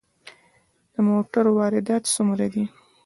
[0.93, 2.63] د موټرو واردات څومره دي؟